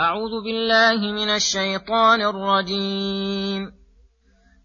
أعوذ 0.00 0.44
بالله 0.44 1.12
من 1.12 1.28
الشيطان 1.28 2.20
الرجيم. 2.20 3.72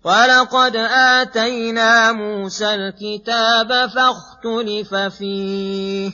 ولقد 0.03 0.75
آتينا 0.75 2.11
موسى 2.11 2.75
الكتاب 2.75 3.67
فاختلف 3.67 4.95
فيه. 4.95 6.11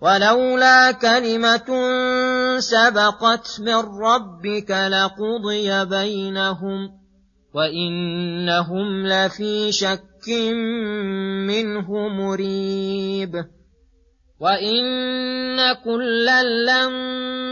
ولولا 0.00 0.92
كلمة 0.92 1.70
سبقت 2.58 3.60
من 3.60 3.80
ربك 4.02 4.70
لقضي 4.70 5.84
بينهم 5.84 6.90
وإنهم 7.54 9.06
لفي 9.06 9.72
شك 9.72 10.28
منه 11.46 12.08
مريب. 12.08 13.44
وإن 14.40 14.82
كلا 15.84 16.42
لما 16.42 17.51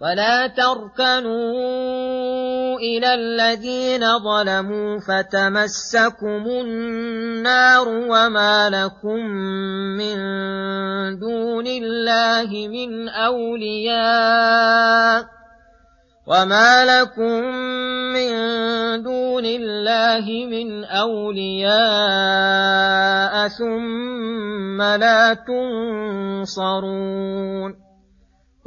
ولا 0.00 0.46
تركنوا 0.46 1.58
إلى 2.78 3.14
الذين 3.14 4.18
ظلموا 4.18 4.98
فتمسكم 5.00 6.46
النار 6.46 7.88
وما 7.88 8.70
لكم 8.70 9.18
من 9.98 10.18
دون 11.18 11.66
الله 11.66 12.68
من 12.68 13.08
أولياء 13.08 14.58
وما 16.26 16.84
لكم 16.84 17.42
من 18.14 18.30
دون 19.02 19.44
الله 19.44 20.46
من 20.46 20.84
أولياء 20.84 21.78
ثم 23.48 24.82
لا 24.82 25.34
تنصرون 26.54 27.77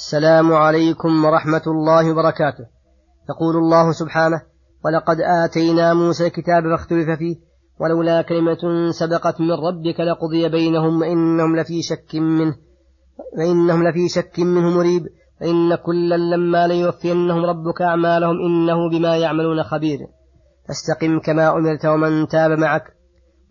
السلام 0.00 0.52
عليكم 0.52 1.24
ورحمة 1.24 1.62
الله 1.66 2.12
وبركاته. 2.12 2.64
يقول 3.30 3.56
الله 3.56 3.92
سبحانه 3.92 4.42
ولقد 4.84 5.16
آتينا 5.20 5.94
موسى 5.94 6.26
الكتاب 6.26 6.62
فاختلف 6.70 7.10
فيه 7.18 7.36
ولولا 7.80 8.22
كلمة 8.22 8.90
سبقت 8.90 9.40
من 9.40 9.50
ربك 9.50 10.00
لقضي 10.00 10.48
بينهم 10.48 11.00
وإنهم 11.00 11.56
لفي 11.56 11.82
شك 11.82 12.14
منه 12.14 12.56
وإنهم 13.38 13.88
لفي 13.88 14.08
شك 14.08 14.38
منه 14.38 14.70
مريب 14.70 15.02
فإن 15.40 15.74
كلا 15.74 16.16
لما 16.16 16.66
ليوفينهم 16.66 17.44
ربك 17.44 17.82
أعمالهم 17.82 18.36
إنه 18.46 18.90
بما 18.90 19.16
يعملون 19.16 19.62
خبير. 19.62 19.98
فاستقم 20.68 21.20
كما 21.20 21.50
أمرت 21.50 21.86
ومن 21.86 22.28
تاب 22.28 22.50
معك 22.50 22.84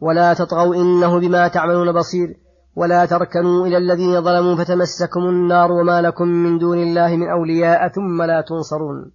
ولا 0.01 0.33
تطغوا 0.33 0.75
إنه 0.75 1.19
بما 1.19 1.47
تعملون 1.47 1.91
بصير. 1.91 2.48
ولا 2.79 3.05
تركنوا 3.05 3.67
إلى 3.67 3.77
الذين 3.77 4.21
ظلموا 4.21 4.55
فتمسكم 4.55 5.19
النار 5.19 5.71
وما 5.71 6.01
لكم 6.01 6.27
من 6.27 6.57
دون 6.57 6.77
الله 6.77 7.15
من 7.17 7.29
أولياء 7.29 7.87
ثم 7.87 8.21
لا 8.21 8.41
تنصرون. 8.41 9.11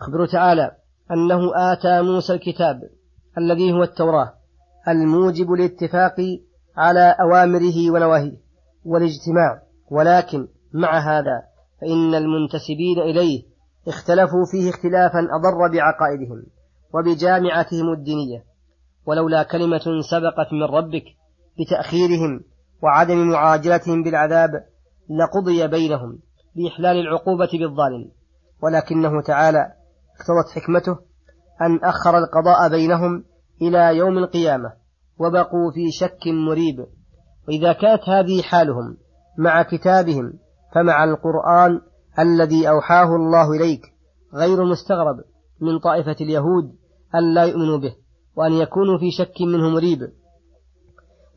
أخبر 0.00 0.26
تعالى 0.26 0.70
أنه 1.10 1.72
آتى 1.72 2.02
موسى 2.02 2.32
الكتاب 2.32 2.80
الذي 3.38 3.72
هو 3.72 3.82
التوراة 3.82 4.32
الموجب 4.88 5.50
للاتفاق 5.50 6.16
على 6.76 7.16
أوامره 7.20 7.90
ونواهيه 7.90 8.36
والاجتماع 8.84 9.62
ولكن 9.90 10.48
مع 10.74 10.98
هذا 10.98 11.42
فإن 11.80 12.14
المنتسبين 12.14 12.98
إليه 12.98 13.42
اختلفوا 13.88 14.44
فيه 14.50 14.70
اختلافا 14.70 15.18
أضر 15.18 15.72
بعقائدهم 15.72 16.42
وبجامعتهم 16.94 17.92
الدينية. 17.92 18.44
ولولا 19.06 19.42
كلمة 19.42 20.00
سبقت 20.10 20.52
من 20.52 20.62
ربك 20.62 21.04
بتأخيرهم 21.60 22.40
وعدم 22.82 23.30
معاجلتهم 23.30 24.02
بالعذاب 24.02 24.50
لقضي 25.10 25.68
بينهم 25.68 26.18
بإحلال 26.56 26.96
العقوبة 26.96 27.48
بالظالم. 27.52 28.10
ولكنه 28.62 29.22
تعالى 29.22 29.58
اقتضت 29.58 30.50
حكمته 30.54 30.98
أن 31.60 31.78
أخر 31.84 32.18
القضاء 32.18 32.70
بينهم 32.70 33.24
إلى 33.62 33.96
يوم 33.96 34.18
القيامة 34.18 34.72
وبقوا 35.18 35.72
في 35.74 35.90
شك 35.90 36.26
مريب. 36.48 36.86
وإذا 37.48 37.72
كانت 37.72 38.08
هذه 38.08 38.42
حالهم 38.42 38.96
مع 39.38 39.62
كتابهم 39.62 40.32
فمع 40.74 41.04
القرآن 41.04 41.80
الذي 42.18 42.68
أوحاه 42.68 43.16
الله 43.16 43.50
إليك 43.52 43.80
غير 44.34 44.64
مستغرب 44.64 45.16
من 45.60 45.78
طائفة 45.78 46.16
اليهود 46.20 46.64
أن 47.14 47.34
لا 47.34 47.44
يؤمنوا 47.44 47.78
به 47.78 47.94
وأن 48.36 48.52
يكونوا 48.52 48.98
في 48.98 49.10
شك 49.10 49.34
منه 49.40 49.70
مريب. 49.70 49.98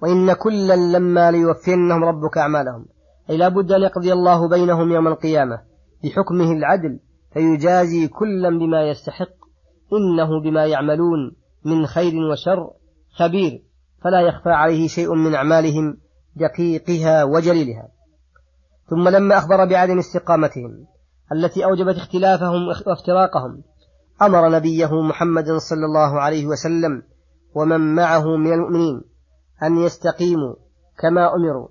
وإن 0.01 0.33
كلا 0.33 0.75
لما 0.75 1.31
ليوفينهم 1.31 2.03
ربك 2.03 2.37
أعمالهم. 2.37 2.85
أي 3.29 3.37
لا 3.37 3.49
بد 3.49 3.71
أن 3.71 3.81
يقضي 3.81 4.13
الله 4.13 4.49
بينهم 4.49 4.91
يوم 4.91 5.07
القيامة 5.07 5.61
بحكمه 6.03 6.51
العدل 6.51 6.99
فيجازي 7.33 8.07
كلا 8.07 8.49
بما 8.49 8.89
يستحق. 8.89 9.35
إنه 9.93 10.41
بما 10.43 10.65
يعملون 10.65 11.35
من 11.65 11.85
خير 11.85 12.13
وشر 12.31 12.71
خبير 13.15 13.63
فلا 14.03 14.21
يخفى 14.21 14.49
عليه 14.49 14.87
شيء 14.87 15.15
من 15.15 15.35
أعمالهم 15.35 15.97
دقيقها 16.35 17.23
وجليلها. 17.23 17.87
ثم 18.89 19.09
لما 19.09 19.37
أخبر 19.37 19.65
بعدم 19.65 19.97
استقامتهم 19.97 20.85
التي 21.31 21.65
أوجبت 21.65 21.95
اختلافهم 21.95 22.67
وافتراقهم 22.67 23.63
أمر 24.21 24.49
نبيه 24.49 25.01
محمد 25.01 25.45
صلى 25.45 25.85
الله 25.85 26.21
عليه 26.21 26.45
وسلم 26.45 27.03
ومن 27.55 27.95
معه 27.95 28.23
من 28.37 28.53
المؤمنين. 28.53 29.01
أن 29.63 29.77
يستقيموا 29.77 30.55
كما 30.99 31.35
أمروا 31.35 31.67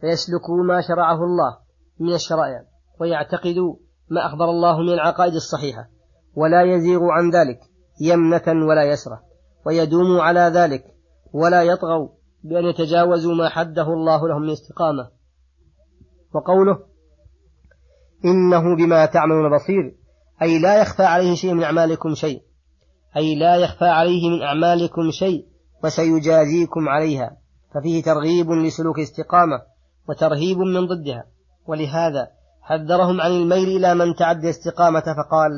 فيسلكوا 0.00 0.64
ما 0.68 0.80
شرعه 0.80 1.24
الله 1.24 1.58
من 2.00 2.14
الشرائع 2.14 2.62
ويعتقدوا 3.00 3.76
ما 4.10 4.26
أخبر 4.26 4.44
الله 4.44 4.78
من 4.80 4.92
العقائد 4.92 5.34
الصحيحة 5.34 5.88
ولا 6.34 6.62
يزيغوا 6.62 7.12
عن 7.12 7.30
ذلك 7.30 7.60
يمنة 8.00 8.66
ولا 8.66 8.84
يسرة 8.84 9.20
ويدوموا 9.66 10.22
على 10.22 10.40
ذلك 10.40 10.84
ولا 11.32 11.62
يطغوا 11.62 12.08
بأن 12.44 12.64
يتجاوزوا 12.64 13.34
ما 13.34 13.48
حده 13.48 13.82
الله 13.82 14.28
لهم 14.28 14.42
من 14.42 14.50
استقامة. 14.50 15.10
وقوله 16.34 16.78
إنه 18.24 18.76
بما 18.76 19.06
تعملون 19.06 19.56
بصير 19.56 19.96
أي 20.42 20.58
لا 20.58 20.80
يخفى 20.80 21.02
عليه 21.02 21.34
شيء 21.34 21.54
من 21.54 21.62
أعمالكم 21.62 22.14
شيء 22.14 22.42
أي 23.16 23.34
لا 23.34 23.56
يخفى 23.56 23.84
عليه 23.84 24.30
من 24.30 24.42
أعمالكم 24.42 25.10
شيء 25.10 25.46
وسيجازيكم 25.84 26.88
عليها 26.88 27.36
ففيه 27.74 28.02
ترغيب 28.02 28.50
لسلوك 28.50 28.98
استقامة 29.00 29.62
وترهيب 30.08 30.58
من 30.58 30.86
ضدها. 30.86 31.24
ولهذا 31.66 32.28
حذرهم 32.62 33.20
عن 33.20 33.30
الميل 33.30 33.68
إلى 33.76 33.94
من 33.94 34.14
تعدى 34.14 34.50
استقامة 34.50 35.00
فقال 35.00 35.50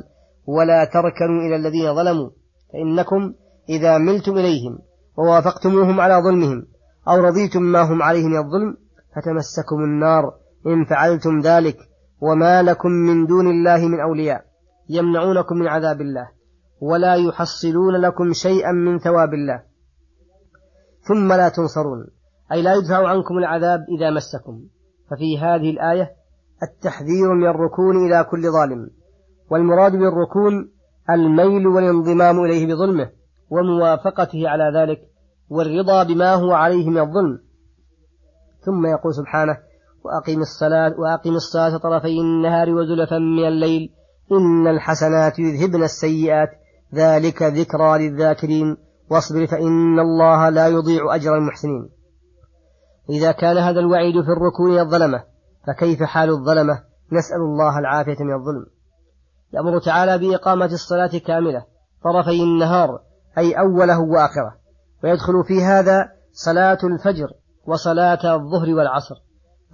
ولا 0.47 0.85
تركنوا 0.85 1.43
إلى 1.47 1.57
الذين 1.57 1.95
ظلموا 1.95 2.31
فإنكم 2.73 3.35
إذا 3.69 3.99
ملتم 3.99 4.33
إليهم 4.33 4.79
ووافقتموهم 5.17 6.01
على 6.01 6.15
ظلمهم 6.15 6.67
أو 7.09 7.17
رضيتم 7.17 7.63
ما 7.63 7.83
هم 7.83 8.03
عليه 8.03 8.27
من 8.27 8.37
الظلم 8.37 8.77
فتمسكم 9.17 9.77
النار 9.85 10.33
إن 10.67 10.85
فعلتم 10.85 11.41
ذلك 11.41 11.77
وما 12.21 12.63
لكم 12.63 12.89
من 12.91 13.27
دون 13.27 13.47
الله 13.51 13.89
من 13.89 14.01
أولياء 14.01 14.45
يمنعونكم 14.89 15.57
من 15.57 15.69
عذاب 15.69 16.01
الله 16.01 16.29
ولا 16.81 17.15
يحصلون 17.15 17.97
لكم 18.01 18.33
شيئا 18.33 18.73
من 18.73 18.99
ثواب 18.99 19.35
الله. 19.35 19.63
ثم 21.09 21.33
لا 21.33 21.49
تنصرون. 21.49 22.07
أي 22.53 22.63
لا 22.63 22.75
يدفع 22.75 23.09
عنكم 23.09 23.39
العذاب 23.39 23.81
إذا 23.99 24.11
مسكم. 24.11 24.61
ففي 25.11 25.39
هذه 25.39 25.71
الآية 25.71 26.11
التحذير 26.63 27.35
من 27.35 27.47
الركون 27.47 27.97
إلى 28.07 28.25
كل 28.31 28.43
ظالم. 28.53 28.91
والمراد 29.51 29.93
بالركون 29.93 30.71
الميل 31.11 31.67
والانضمام 31.67 32.45
إليه 32.45 32.67
بظلمه 32.67 33.11
وموافقته 33.51 34.49
على 34.49 34.81
ذلك 34.81 35.01
والرضا 35.51 36.03
بما 36.03 36.35
هو 36.35 36.53
عليه 36.53 36.91
من 36.91 36.99
الظلم. 36.99 37.39
ثم 38.61 38.87
يقول 38.87 39.15
سبحانه 39.15 39.59
وأقم 40.05 40.41
الصلاة 40.41 40.95
وأقم 41.01 41.35
الصلاة 41.37 41.79
طرفي 41.79 42.21
النهار 42.21 42.71
وزلفا 42.71 43.19
من 43.19 43.49
الليل. 43.49 43.91
إن 44.33 44.67
الحسنات 44.67 45.39
يذهبن 45.39 45.83
السيئات. 45.83 46.49
ذلك 46.95 47.43
ذكرى 47.43 48.09
للذاكرين. 48.09 48.77
واصبر 49.11 49.47
فإن 49.47 49.99
الله 49.99 50.49
لا 50.49 50.67
يضيع 50.69 51.15
أجر 51.15 51.35
المحسنين. 51.35 51.91
إذا 53.11 53.33
كان 53.33 53.57
هذا 53.57 53.81
الوعيد 53.81 54.15
في 54.25 54.31
الركون 54.31 54.79
الظلمة 54.79 55.25
فكيف 55.67 56.03
حال 56.03 56.31
الظلمة؟ 56.31 56.83
نسأل 57.13 57.41
الله 57.41 57.79
العافية 57.79 58.25
من 58.25 58.35
الظلم. 58.35 58.67
يأمر 59.53 59.79
تعالى 59.79 60.19
بإقامة 60.19 60.67
الصلاة 60.67 61.19
كاملة 61.27 61.65
طرفي 62.05 62.43
النهار 62.43 63.01
أي 63.39 63.53
أوله 63.53 64.01
وآخره. 64.01 64.57
ويدخل 65.05 65.45
في 65.47 65.63
هذا 65.63 66.09
صلاة 66.33 66.79
الفجر 66.85 67.29
وصلاة 67.67 68.35
الظهر 68.35 68.75
والعصر 68.75 69.15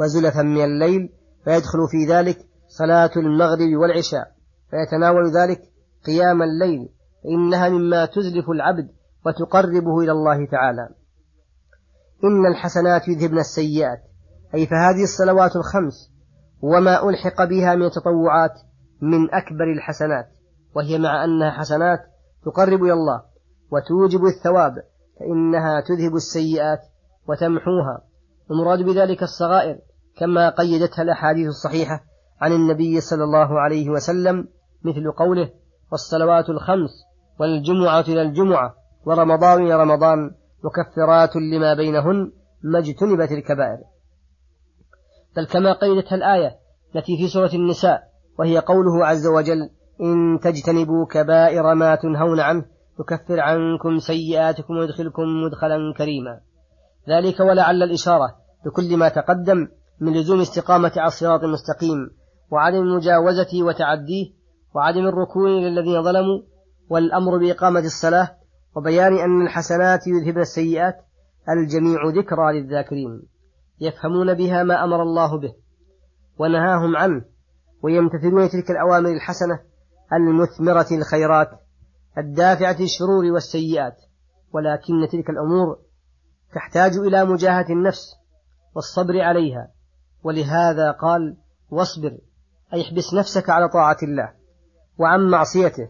وزلفا 0.01 0.43
من 0.43 0.65
الليل. 0.65 1.13
فيدخل 1.45 1.79
في 1.91 2.13
ذلك 2.13 2.37
صلاة 2.69 3.11
المغرب 3.17 3.77
والعشاء. 3.83 4.35
فيتناول 4.71 5.31
ذلك 5.31 5.61
قيام 6.07 6.43
الليل 6.43 6.89
فإنها 7.25 7.69
مما 7.69 8.07
تزلف 8.07 8.51
العبد 8.51 8.89
وتقربه 9.27 10.01
إلى 10.01 10.13
الله 10.13 10.47
تعالى. 10.47 10.89
إن 12.25 12.47
الحسنات 12.47 13.09
يذهبن 13.09 13.39
السيئات. 13.39 14.03
أي 14.55 14.67
فهذه 14.67 15.03
الصلوات 15.03 15.57
الخمس 15.57 16.11
وما 16.63 17.09
ألحق 17.09 17.45
بها 17.45 17.75
من 17.75 17.87
التطوعات 17.87 18.53
من 19.01 19.35
أكبر 19.35 19.73
الحسنات 19.77 20.27
وهي 20.77 20.99
مع 20.99 21.25
أنها 21.25 21.51
حسنات 21.51 21.99
تقرب 22.45 22.83
إلى 22.83 22.93
الله 22.93 23.23
وتوجب 23.71 24.25
الثواب 24.25 24.75
فإنها 25.21 25.81
تذهب 25.81 26.15
السيئات 26.15 26.79
وتمحوها. 27.29 28.05
المراد 28.51 28.79
بذلك 28.83 29.23
الصغائر 29.23 29.79
كما 30.19 30.51
قيدتها 30.51 31.03
الأحاديث 31.03 31.49
الصحيحة 31.49 32.05
عن 32.41 32.53
النبي 32.53 33.01
صلى 33.01 33.25
الله 33.25 33.61
عليه 33.61 33.91
وسلم 33.91 34.49
مثل 34.85 35.13
قوله 35.13 35.51
والصلوات 35.93 36.49
الخمس 36.49 36.91
والجمعة 37.41 38.01
إلى 38.01 38.23
الجمعة 38.23 38.75
ورمضان 39.07 39.67
إلى 39.67 39.77
رمضان 39.77 40.31
مكفرات 40.65 41.37
لما 41.37 41.75
بينهن 41.75 42.33
ما 42.63 42.79
اجتنبت 42.79 43.33
الكبائر. 43.33 43.79
بل 45.37 45.47
كما 45.47 45.73
قيدتها 45.73 46.17
الآية 46.17 46.57
التي 46.97 47.17
في 47.17 47.29
سورة 47.29 47.51
النساء 47.55 48.03
وهي 48.39 48.59
قوله 48.59 49.07
عز 49.07 49.27
وجل 49.27 49.71
إن 50.01 50.39
تجتنبوا 50.43 51.07
كبائر 51.07 51.75
ما 51.75 51.95
تنهون 51.95 52.41
عنه 52.41 52.65
يكفر 53.01 53.41
عنكم 53.41 53.99
سيئاتكم 53.99 54.77
ويدخلكم 54.77 55.23
مدخلا 55.23 55.95
كريما. 55.99 56.41
ذلك 57.09 57.41
ولعل 57.41 57.83
الإشارة 57.83 58.37
بكل 58.67 58.97
ما 58.97 59.09
تقدم 59.09 59.69
من 60.01 60.13
لزوم 60.13 60.41
استقامة 60.41 60.93
على 60.97 61.07
الصراط 61.07 61.41
المستقيم 61.45 62.11
وعدم 62.51 62.97
مجاوزته 62.97 63.63
وتعديه 63.63 64.33
وعدم 64.75 65.07
الركون 65.07 65.51
للذين 65.51 66.03
ظلموا 66.03 66.43
والأمر 66.91 67.39
بإقامة 67.39 67.81
الصلاة 67.81 68.37
وبيان 68.77 69.19
أن 69.19 69.43
الحسنات 69.43 70.07
يذهبن 70.07 70.41
السيئات 70.41 70.95
الجميع 71.49 71.99
ذكرى 72.07 72.61
للذاكرين 72.61 73.23
يفهمون 73.81 74.35
بها 74.35 74.63
ما 74.63 74.85
أمر 74.85 75.03
الله 75.03 75.39
به 75.39 75.55
ونهاهم 76.39 76.97
عنه 76.97 77.25
ويمتثلون 77.83 78.49
تلك 78.49 78.71
الأوامر 78.71 79.09
الحسنة 79.09 79.61
المثمرة 80.13 80.87
الخيرات 80.93 81.49
الدافعة 82.19 82.77
الشرور 82.81 83.25
والسيئات 83.25 83.97
ولكن 84.53 85.09
تلك 85.13 85.31
الأمور 85.31 85.79
تحتاج 86.55 86.97
إلى 86.97 87.25
مجاهة 87.25 87.67
النفس 87.71 88.15
والصبر 88.75 89.21
عليها 89.21 89.69
ولهذا 90.23 90.91
قال 90.91 91.37
واصبر 91.71 92.19
أي 92.75 92.83
احبس 92.83 93.15
نفسك 93.15 93.51
على 93.51 93.69
طاعة 93.69 93.97
الله 94.03 94.33
وعن 94.99 95.31
معصيته 95.31 95.89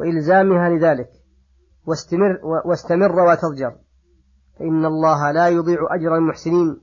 وإلزامها 0.00 0.68
لذلك. 0.68 1.08
واستمر, 1.86 2.40
واستمر 2.64 3.20
وتضجر. 3.20 3.76
فإن 4.58 4.84
الله 4.84 5.32
لا 5.32 5.48
يضيع 5.48 5.78
أجر 5.90 6.16
المحسنين 6.16 6.80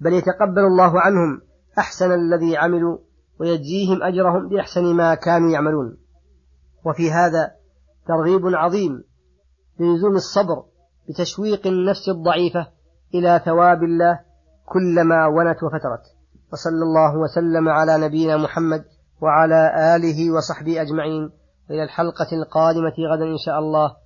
بل 0.00 0.12
يتقبل 0.12 0.64
الله 0.64 1.00
عنهم 1.00 1.40
أحسن 1.78 2.12
الذي 2.12 2.56
عملوا 2.56 2.98
ويجزيهم 3.40 4.02
أجرهم 4.02 4.48
بأحسن 4.48 4.84
ما 4.94 5.14
كانوا 5.14 5.50
يعملون. 5.50 5.96
وفي 6.84 7.10
هذا 7.10 7.50
ترغيب 8.08 8.40
عظيم 8.46 9.04
للزوم 9.80 10.14
الصبر 10.14 10.64
بتشويق 11.08 11.66
النفس 11.66 12.08
الضعيفة 12.08 12.66
إلى 13.14 13.40
ثواب 13.44 13.82
الله 13.82 14.20
كلما 14.66 15.26
ونت 15.26 15.62
وفترت. 15.62 16.02
وصلى 16.52 16.82
الله 16.82 17.18
وسلم 17.18 17.68
على 17.68 17.98
نبينا 17.98 18.36
محمد 18.36 18.84
وعلى 19.20 19.72
آله 19.96 20.34
وصحبه 20.34 20.82
أجمعين. 20.82 21.30
إلى 21.70 21.82
الحلقة 21.82 22.28
القادمة 22.32 22.94
غدا 23.12 23.24
إن 23.24 23.38
شاء 23.46 23.58
الله. 23.58 24.05